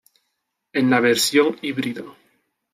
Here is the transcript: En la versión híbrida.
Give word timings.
En 0.73 0.89
la 0.89 0.99
versión 0.99 1.57
híbrida. 1.61 2.03